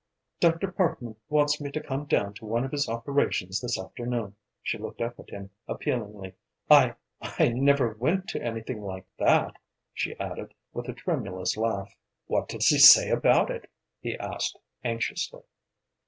"Dr. 0.39 0.71
Parkman 0.71 1.15
wants 1.29 1.61
me 1.61 1.69
to 1.73 1.79
come 1.79 2.05
down 2.05 2.33
to 2.33 2.45
one 2.45 2.63
of 2.65 2.71
his 2.71 2.89
operations 2.89 3.61
this 3.61 3.79
afternoon," 3.79 4.35
she 4.63 4.79
looked 4.79 4.99
up 4.99 5.19
at 5.19 5.29
him 5.29 5.51
appealingly. 5.67 6.33
"I 6.71 6.95
I 7.21 7.49
never 7.49 7.93
went 7.93 8.27
to 8.29 8.41
anything 8.41 8.81
like 8.81 9.05
that," 9.19 9.57
she 9.93 10.19
added, 10.19 10.55
with 10.73 10.89
a 10.89 10.93
tremulous 10.93 11.55
laugh. 11.55 11.95
"What 12.25 12.47
does 12.49 12.65
he 12.69 12.79
say 12.79 13.11
about 13.11 13.51
it?" 13.51 13.69
he 13.99 14.17
asked, 14.17 14.57
anxiously. 14.83 15.43